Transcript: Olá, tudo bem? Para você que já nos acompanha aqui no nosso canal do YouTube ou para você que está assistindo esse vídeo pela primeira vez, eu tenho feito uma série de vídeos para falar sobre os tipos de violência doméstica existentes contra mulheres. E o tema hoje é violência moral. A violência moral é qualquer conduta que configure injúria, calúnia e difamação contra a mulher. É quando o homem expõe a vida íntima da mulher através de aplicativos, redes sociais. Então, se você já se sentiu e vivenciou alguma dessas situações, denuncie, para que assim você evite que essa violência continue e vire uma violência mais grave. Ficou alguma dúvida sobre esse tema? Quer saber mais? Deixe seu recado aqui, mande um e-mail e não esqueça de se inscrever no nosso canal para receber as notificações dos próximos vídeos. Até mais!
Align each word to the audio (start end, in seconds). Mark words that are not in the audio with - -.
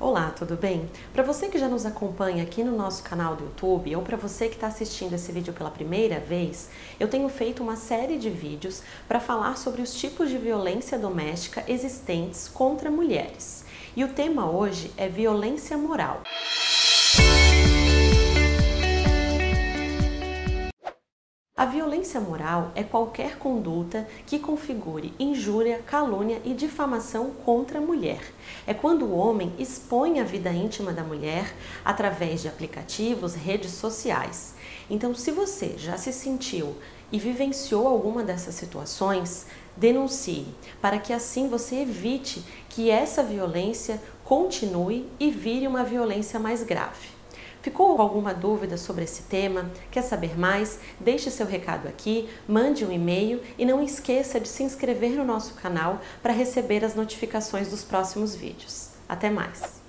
Olá, 0.00 0.30
tudo 0.30 0.54
bem? 0.54 0.88
Para 1.12 1.24
você 1.24 1.48
que 1.48 1.58
já 1.58 1.66
nos 1.66 1.84
acompanha 1.84 2.44
aqui 2.44 2.62
no 2.62 2.76
nosso 2.76 3.02
canal 3.02 3.34
do 3.34 3.42
YouTube 3.42 3.96
ou 3.96 4.02
para 4.02 4.16
você 4.16 4.48
que 4.48 4.54
está 4.54 4.68
assistindo 4.68 5.14
esse 5.14 5.32
vídeo 5.32 5.52
pela 5.52 5.72
primeira 5.72 6.20
vez, 6.20 6.70
eu 7.00 7.08
tenho 7.08 7.28
feito 7.28 7.64
uma 7.64 7.74
série 7.74 8.16
de 8.16 8.30
vídeos 8.30 8.80
para 9.08 9.18
falar 9.18 9.58
sobre 9.58 9.82
os 9.82 9.92
tipos 9.92 10.30
de 10.30 10.38
violência 10.38 10.96
doméstica 10.96 11.64
existentes 11.66 12.46
contra 12.46 12.92
mulheres. 12.92 13.64
E 13.96 14.04
o 14.04 14.12
tema 14.12 14.48
hoje 14.48 14.92
é 14.96 15.08
violência 15.08 15.76
moral. 15.76 16.22
A 21.58 21.64
violência 21.64 22.20
moral 22.20 22.70
é 22.76 22.84
qualquer 22.84 23.36
conduta 23.36 24.06
que 24.24 24.38
configure 24.38 25.12
injúria, 25.18 25.82
calúnia 25.84 26.40
e 26.44 26.54
difamação 26.54 27.32
contra 27.44 27.80
a 27.80 27.82
mulher. 27.82 28.20
É 28.64 28.72
quando 28.72 29.04
o 29.04 29.16
homem 29.16 29.52
expõe 29.58 30.20
a 30.20 30.22
vida 30.22 30.52
íntima 30.52 30.92
da 30.92 31.02
mulher 31.02 31.52
através 31.84 32.42
de 32.42 32.46
aplicativos, 32.46 33.34
redes 33.34 33.72
sociais. 33.72 34.54
Então, 34.88 35.12
se 35.16 35.32
você 35.32 35.74
já 35.76 35.96
se 35.96 36.12
sentiu 36.12 36.76
e 37.10 37.18
vivenciou 37.18 37.88
alguma 37.88 38.22
dessas 38.22 38.54
situações, 38.54 39.44
denuncie, 39.76 40.46
para 40.80 41.00
que 41.00 41.12
assim 41.12 41.48
você 41.48 41.80
evite 41.80 42.40
que 42.68 42.88
essa 42.88 43.20
violência 43.20 44.00
continue 44.24 45.08
e 45.18 45.28
vire 45.28 45.66
uma 45.66 45.82
violência 45.82 46.38
mais 46.38 46.62
grave. 46.62 47.17
Ficou 47.62 48.00
alguma 48.00 48.32
dúvida 48.32 48.76
sobre 48.76 49.04
esse 49.04 49.22
tema? 49.22 49.70
Quer 49.90 50.02
saber 50.02 50.38
mais? 50.38 50.78
Deixe 51.00 51.30
seu 51.30 51.46
recado 51.46 51.88
aqui, 51.88 52.28
mande 52.46 52.84
um 52.84 52.92
e-mail 52.92 53.42
e 53.58 53.64
não 53.64 53.82
esqueça 53.82 54.38
de 54.38 54.48
se 54.48 54.62
inscrever 54.62 55.12
no 55.12 55.24
nosso 55.24 55.54
canal 55.54 56.00
para 56.22 56.32
receber 56.32 56.84
as 56.84 56.94
notificações 56.94 57.68
dos 57.68 57.82
próximos 57.82 58.34
vídeos. 58.34 58.90
Até 59.08 59.30
mais! 59.30 59.87